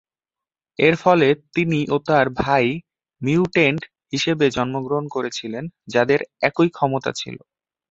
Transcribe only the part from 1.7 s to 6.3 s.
ও তার ভাই মিউট্যান্ট হিসেবে জন্মগ্রহণ করেছিলেন, যাদের